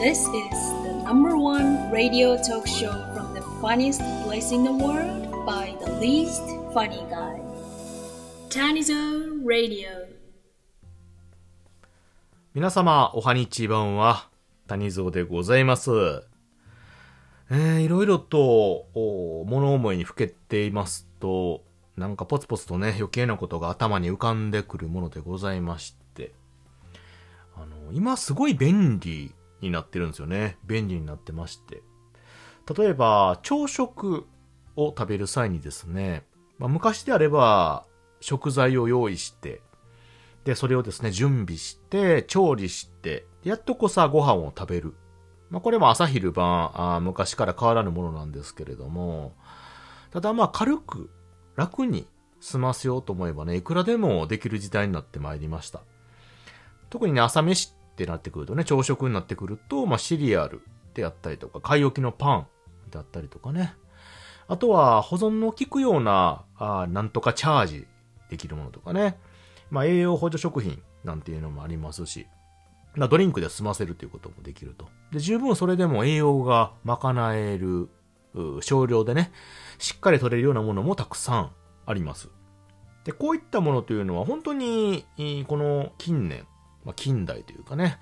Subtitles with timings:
[0.00, 5.44] This is the number one radio talk show from the funniest place in the world
[5.44, 6.40] by the least
[6.72, 7.38] funny guy.
[8.48, 10.08] Tanizo Radio.
[12.54, 14.30] 皆様、おはにちばんは、
[14.68, 15.90] 谷蔵でございます。
[17.50, 21.62] えー、いろいろと、お物思いにふけていますと、
[21.98, 26.32] なんかポツポツとね、余計なことが頭に浮かんでくるものでございまして、
[27.54, 30.58] あの、今すごい便利になってるんですよね。
[30.64, 31.82] 便利になってまして。
[32.76, 34.26] 例えば、朝食
[34.76, 36.24] を食べる際にですね、
[36.58, 37.86] まあ、昔であれば、
[38.20, 39.62] 食材を用意して、
[40.44, 44.94] で、それをですね、準備して、調理して、やっとこさ、ご飯を食べる。
[45.50, 49.34] まあ、これも朝昼晩あ昔から変わらぬものなんですけれども、
[50.12, 51.10] ただまあ、軽く、
[51.56, 52.06] 楽に
[52.40, 55.82] 済ませようと思えばね、いくらでもできる時代になってまいりました。
[56.88, 60.62] 特にね、朝飯ってなってくるとね、朝食になってくると、まあ、シリアル
[60.94, 62.46] であったりとか、買い置きのパン
[62.90, 63.74] だったりとかね。
[64.48, 67.86] あとは、保存の効くような、あなんとかチャージ
[68.30, 69.18] できるものとかね。
[69.70, 72.26] まあ、栄養補助食品なんていうのもありますし、
[72.94, 74.88] まあ、ドリンクで済ませるということもできると。
[75.12, 77.88] で、十分それでも栄養が賄える、
[78.62, 79.30] 少量でね、
[79.78, 81.50] しっかり取れるようなものもたくさん
[81.84, 82.30] あります。
[83.04, 85.04] で、こういったものというのは本当に、
[85.46, 86.46] この近年、
[86.84, 87.98] まあ、近代というかね、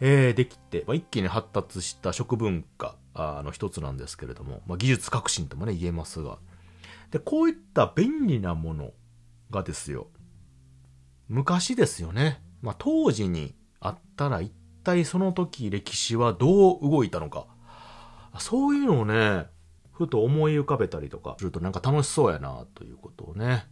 [0.00, 6.38] えーできて、まあ、一気に発達した食文化の一つなんですけれども、まあ、技術革新ともね、言えますが。
[7.10, 8.92] で、こういった便利なもの
[9.50, 10.08] がですよ、
[11.28, 12.42] 昔ですよね。
[12.62, 17.46] まあ、当時にあったら一体その時歴史はどう動いたのか。
[18.38, 19.46] そういうのをね、
[19.92, 23.66] ふと思い浮かべたりとかするとなんか楽しそうやなということをね。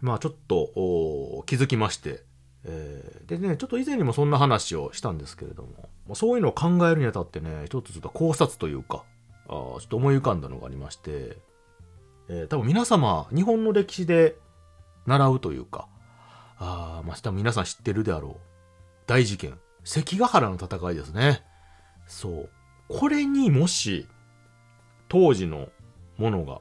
[0.00, 2.24] まあちょっと気づきまして。
[2.64, 5.64] えーでね、ちょっと以前にもそんな話をしたんですけれど
[6.06, 9.04] も、そういうのを考えるにあたってね、一つちょっと考察というか、
[9.48, 11.38] あちょっと思い浮かんだのがありまして、
[12.28, 14.36] えー多分皆様、日本の歴史で
[15.06, 15.88] 習うというか、
[16.58, 18.36] ああ、まあ、多分皆さん知ってるであろう。
[19.06, 19.58] 大事件。
[19.84, 21.42] 関ヶ原の戦いですね。
[22.06, 22.50] そう。
[22.88, 24.06] これにもし、
[25.08, 25.68] 当時の
[26.18, 26.60] ものが、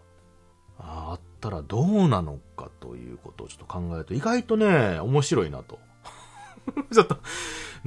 [0.79, 5.79] あったらどうなのかということをちょっと考えると、意外とね、面白いなと。
[6.91, 7.17] ちょっと、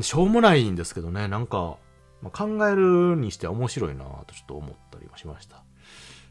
[0.01, 1.77] しょうもないんですけどね、なんか、
[2.23, 5.63] まあ、考えるにしては面白いなとちょっと思ったりもしました。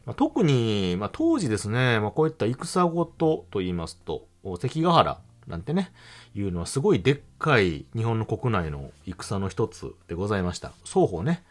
[0.06, 4.26] まあ、特に、まあ、当時ですね、まあ、こういった戦ごとと言いますと、
[4.58, 5.92] 関ヶ原なんてね、
[6.34, 10.72] いうのはすごいでっかい日本の国内の戦の一つでございました。
[10.84, 11.44] 双方ね、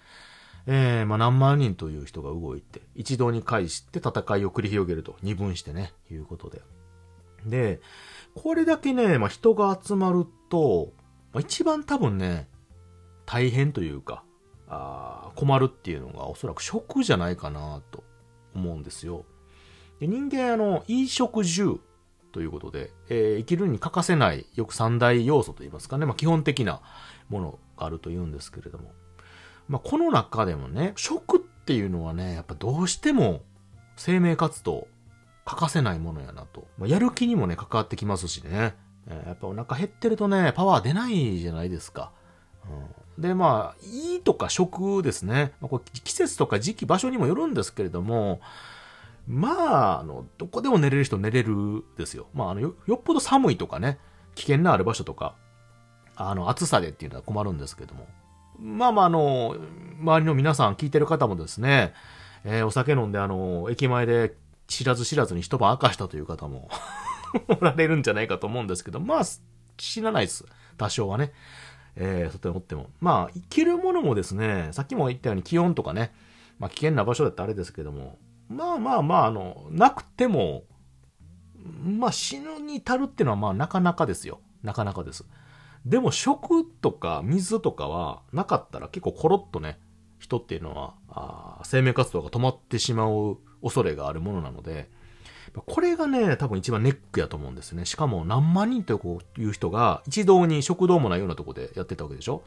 [0.66, 6.62] えー、まあ何万人という人が動いて、一堂に会して戦いを繰り広げると、二分してね、いうことで。
[7.46, 7.82] で、
[8.36, 10.94] これだけね、まあ人が集まると、
[11.34, 12.48] まあ、一番多分ね、
[13.26, 14.24] 大変というか、
[14.68, 18.04] あ困るっていうのがおそらく食じゃないかなと
[18.56, 19.26] 思うんですよ。
[20.00, 21.80] で人間あの、衣食住
[22.32, 26.82] ということで、えー生きるに欠かせない、よく三大要素といいますかね、まあ基本的な
[27.30, 28.92] ものがあると言うんですけれども、
[29.68, 33.42] まあこの中でもね、食っていうのはね、やっぱどうしても
[33.96, 34.88] 生命活動
[35.46, 36.68] 欠かせないものやなと。
[36.78, 38.76] まあ、やる気にもね、関わってきますしね。
[39.08, 42.12] えーやっぱお腹減ってるとね、パワー出ないじゃないですか。
[43.18, 45.54] うん、で、まあ、いいとか食ですね。
[45.60, 48.40] まあ、これ季節とか時期、場所にもよるんですけれども、
[49.28, 52.28] まあ、あの、どこでも寝れる人寝れるですよ。
[52.34, 54.00] まあ、あのよ、よっぽど寒いとかね、
[54.36, 55.36] 危険なある場所とか、
[56.16, 58.08] あの、暑さでっていうのは困るんですけども。
[58.60, 59.56] まあまあ、あの、
[60.00, 61.94] 周りの皆さん聞いてる方もですね、
[62.46, 64.36] えーお酒飲んで、あの、駅前で
[64.68, 66.70] 知らず知らずに一晩明かしたという方も
[67.48, 69.22] おられるんじゃないかと思うんですけど、まあ、
[69.78, 70.46] 知らないです。
[70.78, 71.34] 多少はね。
[71.96, 72.90] えー、外におっても。
[73.00, 76.14] まあ、生きるものもですね、さっきも言ったように気温とかね、
[76.60, 78.18] まあ危険な場所だってあれですけども、
[78.50, 80.64] まあまあまあ、あの、なくても、
[81.84, 84.40] まあ死ぬに至るっていうのはまあなかなかですよ。
[84.64, 85.26] なかなかです。
[85.86, 89.80] でも食とか水とかはなかったら結構コロッとね、
[90.20, 94.90] 人っていうのは、あ生命活動が止まってしまう恐れがあるものなので、
[95.66, 97.86] これがね、多分一番ネックやと思うんですね。
[97.86, 98.94] しかも何万人と
[99.38, 102.44] いう人が一堂に食堂もないようなとこでやってたわけでしょ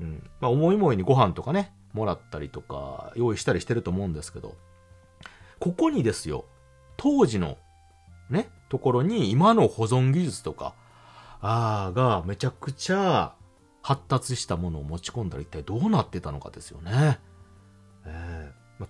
[0.00, 0.30] うん。
[0.40, 4.56] まあ思い思いにご飯とかね、もらったりとか、用意したりしてると思うんですけど、
[5.58, 6.46] ここにですよ、
[6.96, 7.58] 当時の
[8.30, 10.74] ね、ところに今の保存技術とか、
[11.42, 13.34] あーがめちゃくちゃ
[13.82, 17.18] 発達したものを持ち込んだら一体どうなってたのかですよね。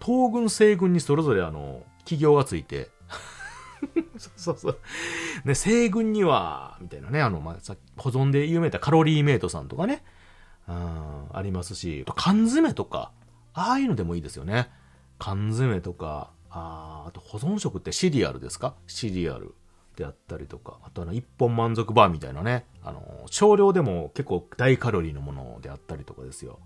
[0.00, 2.90] 東軍西軍にそれぞれあの、企業がついて、
[4.18, 4.78] そうそうそう。
[5.44, 10.04] ね、西軍には、みたいなね、あの、まあ、さ保存で有名なカロリーメイトさんとかね、
[10.68, 13.12] うん、ありますし、缶詰とか、
[13.54, 14.70] ああいうのでもいいですよね。
[15.18, 18.74] 缶詰とか、ああと保存食ってシリアルですか？
[18.86, 19.54] シリアル
[19.96, 26.58] であったりとか、あとあの一本満足バーみたいなね、あの、少量でも結構大カロリーのものであったりとかですよ。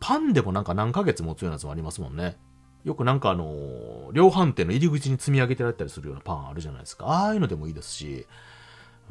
[0.00, 2.36] パンでもなんか何ヶ月持つようなやつもありますもんね。
[2.84, 7.06] よくなんかあの、量販店の入り口に積み上げてられたりするようなパンあるじゃないですか。
[7.06, 8.26] ああいうのでもいいですし、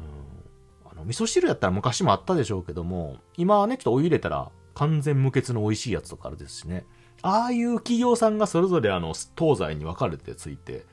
[0.00, 6.86] うん、あの、味噌汁やったら昔もあったでしょうけども、今はね、ちょっとお湯入れたら完全無欠の美味しいやつとかあるですしね。
[7.22, 10.86] ああいう企業さんがそれぞれあの、東西に分かれてついて、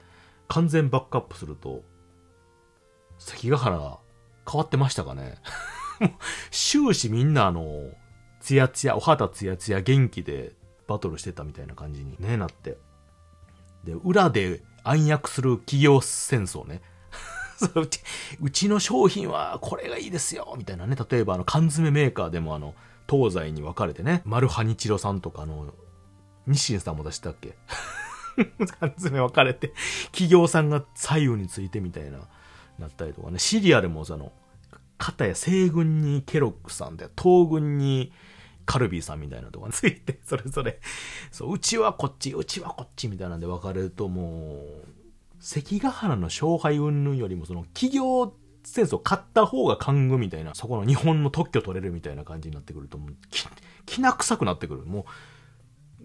[0.48, 1.84] 完全バックアップすると、
[3.18, 4.00] 関ヶ原が
[4.50, 5.38] 変わってましたかね
[6.51, 7.92] 終始みんなあの、
[8.44, 10.51] ツヤツヤ、お肌ツヤツヤ元気で
[10.86, 12.78] バトルしてたみたいな感じにね、なって。
[13.86, 16.81] で、裏で暗躍する企業戦争ね。
[17.75, 18.01] うち
[18.42, 20.98] うちの商品はこれがいいですよみたいなね。
[21.10, 22.75] 例えばあの缶詰メーカーでもあの、
[23.10, 25.74] 東西に分かれてね、マルハニチロさんとかの、
[26.46, 27.56] 日清さんも出したっけ？
[28.80, 29.72] 缶詰分かれて、
[30.07, 32.28] 企業さんが左右についてみたいな、
[32.78, 33.39] なったりとかね。
[33.39, 34.34] シリアルもその、
[34.98, 38.12] 片や西軍にケロックさんで、東軍に
[38.65, 40.80] カルビーさんみたいなとこについて、 それぞれ、
[41.31, 44.88] そう、うちはこっち、うちはこっちみたいなんで分かれるともう、
[45.39, 48.33] 関ヶ原の勝敗云々よりもその企業
[48.63, 53.45] 戦争勝った方が官軍みたいな、そこの日本の特許取れるみたいな感じになってくると、もうき、
[53.86, 54.86] きな臭くなってくる。
[54.86, 55.06] も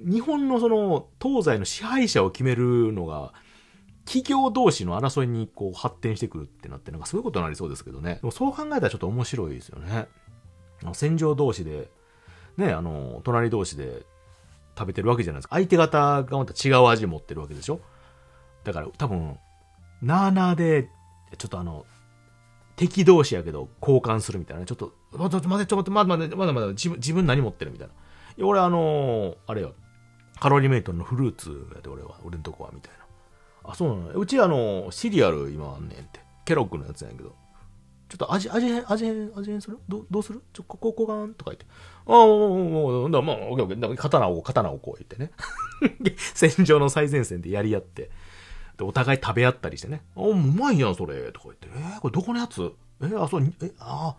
[0.06, 3.32] う、日本のその、東西の支配者を決めるのが、
[4.05, 8.14] 企業同士の争いにこう発展してくるってなって、なんかそういうことになりそうですけどね。
[8.14, 10.08] でもそう考えたらちょっと面白いですよね。
[10.94, 11.90] 戦場同士で
[12.58, 14.05] ね、あの、隣同士で
[14.76, 15.55] 食べてるわけじゃないですか。
[15.55, 17.81] 相手方がまた違う味持ってるわけでしょ？
[18.64, 19.38] だから多分、
[20.02, 20.90] なーなーで、
[21.38, 21.87] ちょっとあの、
[22.76, 24.66] 敵同士やけど交換するみたいな。
[24.66, 27.94] ちょっと、ちょっと待って、ちょっと待って、まだまだ、まだまだ自分、何持ってるみたいな。
[27.94, 29.75] いや、俺あのあれよ、
[30.40, 32.93] カロリーメイトのフルーツやで、俺は、俺のとこは、みたい
[33.64, 33.70] な。
[33.72, 36.20] あ、そうなのうちあの、シリアル今あんねんって。
[36.44, 37.34] ケロッグのやつやんけど。
[38.08, 39.78] ちょっと味、味変、味変、味変する？
[39.87, 40.43] どどうする？
[40.52, 41.66] ちょ、ここ、交換とか言って。
[42.06, 43.96] ああ、もう、もう、だまあ、オッケーオッケー。
[43.96, 45.31] 刀を、刀をこう言ってね。
[46.16, 48.10] 戦場の最前線でやり合って。
[48.78, 50.02] で、お互い食べ合ったりしてね。
[50.16, 51.32] あ、うまいやん、それ。
[51.32, 51.69] とか言って。
[51.70, 52.72] えー、これどこのやつ？
[53.02, 54.16] えあ、そう、え、あ、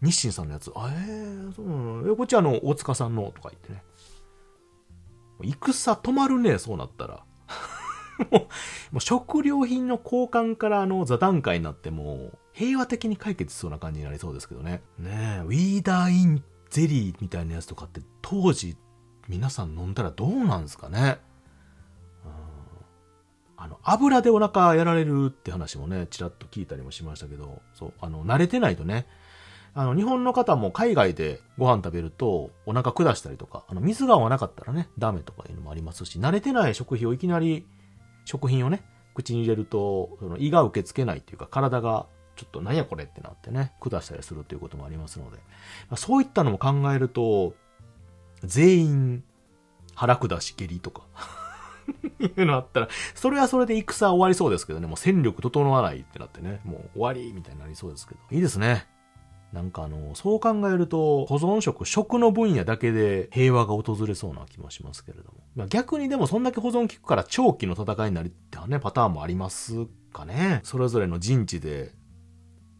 [0.00, 0.72] 日清さんのやつ。
[0.74, 2.12] あ、えー、そうなの。
[2.12, 3.82] え、こっちあの、大塚さんの、とか言ってね。
[5.42, 7.22] 戦止まるね、そうなったら。
[8.30, 8.48] も
[8.94, 14.82] う、食料品の交換からあの座談会になっても、平和的に解決しそうな感じになりそうですけどね。
[14.98, 18.76] ねえ、ウィーダーインゼリーみたいなやつとかって当時
[19.28, 21.18] 皆さん飲んだらどうなんですかね。
[23.58, 29.06] あの、油でお腹やられるって話もね、ちらっと聞いたりもしましたけど、そう、あの、慣れてないとね、
[29.74, 37.66] あの、日本の方も海外でご飯食べるとお腹下したりとか、あの、水が合わなかったらね、ダメとかいうのもありますし、慣れてない食費をいきなり、
[38.26, 38.84] 食品をね、
[39.14, 42.06] 口に入れると、その胃が受け付けないっていうか、体が
[42.36, 45.38] ちょっと何やこれってなってね、下したりするということもありますので、
[45.88, 47.54] まあ、そういったのも考えると、
[48.44, 49.24] 全員
[49.94, 51.02] 腹下し下痢とか
[52.20, 58.20] いうのあったら、それはそれで戦終わりそうですけどね、もう戦力整わないってなってね、もう終わりみたいになりそうですけど。
[58.30, 58.86] いいですね。
[59.52, 65.38] なんかあの、そう考えると、保存食、食の分野だけで平和が訪れそうな気もしますけれども。
[65.54, 70.60] まあ、逆にでもそんだけ保存効くから長期の戦いになりってね、パターンもありますかね。
[70.64, 71.92] それぞれの陣地で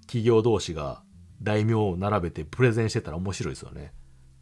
[0.02, 1.02] 企業同士が
[1.42, 3.92] 大名を並べてプレゼンしてたら面白いですよね。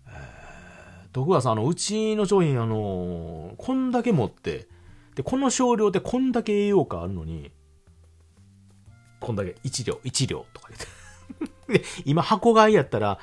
[0.07, 4.69] えー、徳川さん、あの、うちの商品、あの、こんだけ持って、
[5.15, 7.53] で、この少量でこんだけ栄養価あるのに、
[9.21, 11.04] こんだけ1両、1両とか言って。
[11.69, 13.19] で、 今箱買いやったら、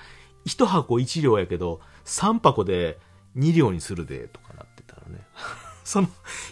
[0.46, 3.00] 1箱1両やけど、3箱で
[3.38, 5.26] 2両にするで、とかなってたらね。
[5.84, 6.08] その、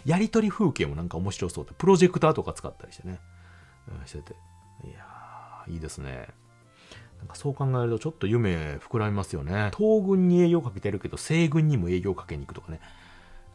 [0.05, 3.19] やりとり風景もなんか面白そうで、プロジェクターとか使ったりしてね、
[4.00, 4.36] うん、してて。
[4.84, 6.29] いやーいいですね。
[7.19, 9.72] なんかそう考えるとちょっと夢膨らみますよね。
[9.77, 12.79] 東軍に営業かけてるけど、西軍にも営業かけに行くとかね。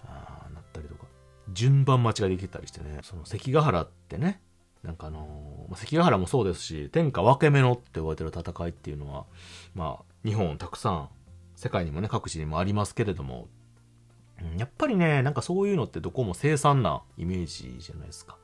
[0.07, 1.07] あなったりとか。
[1.53, 3.01] 順番待ちができたりしてね。
[3.03, 4.41] その関ヶ原ってね、
[4.85, 9.25] なんかあのー、関ヶ原もそうですし、天下分け目のって言われてる戦いっていうのは、
[9.75, 11.09] まあ、日本たくさん、
[11.57, 13.49] 世界にもね、各地にもありますけれども、
[14.59, 18.37] やっぱりね、なんかそういうのってどこも凄惨なイメージじゃないですか。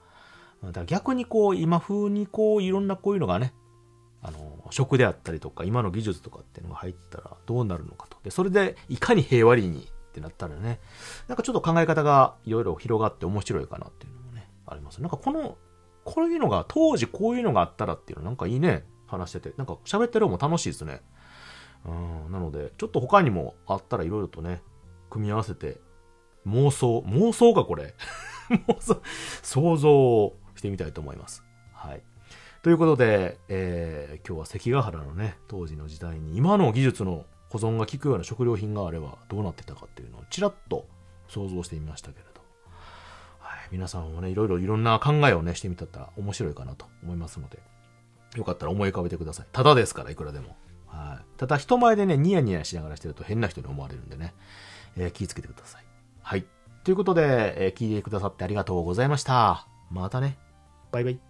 [0.62, 3.52] だから逆にこう、今風にこう、いろんなこういうのがね、
[4.22, 8.18] あの、食であったりとか、今の技術とかっていうのが入ったらどうなるのかと。
[8.22, 10.80] で、それでいかに平和にってなったらね、
[11.28, 15.00] なんかちょっと考え方がいろいろ広がって面白いかなっていうのもね、あります。
[15.00, 15.56] なんかこの、
[16.04, 19.54] こういうのが、当時こういうのがあったらっていうのなんかいいね、話してて。
[19.56, 21.00] なんか喋ってる方も楽しいですね。
[21.84, 24.62] うん、なので、ちょっと他にもあったらいろいろとね、
[25.08, 25.80] 組み合わせて、
[26.46, 27.94] 妄想、妄想かこれ。
[28.68, 29.00] 妄想、
[29.42, 31.44] 想像をしてみたいと思います。
[31.72, 32.02] はい。
[32.62, 40.86] ということで、えー今日は関ヶ原のね、当時の時代に今の技術の保存が効くような食料品があればどうなってたかっていうのをちらっと
[41.28, 42.29] 想像してみましたけど。
[43.70, 47.58] 皆さんもね、いろいろいろんな考えをね、してみたら面白いかなと思いますので、
[48.36, 49.46] よかったら思い浮かべてください。
[49.52, 50.56] ただですから、いくらでも。
[50.86, 51.38] はい。
[51.38, 54.34] ただ人前でね、ニヤニヤしながらしてると変な人に思われるんでね、
[54.96, 55.84] えー気をつけてください。
[56.22, 56.44] はい。
[56.84, 59.66] ということで、えー聞いてくださってありがとうございました。
[59.90, 60.38] またね。
[60.90, 61.29] バイバイ。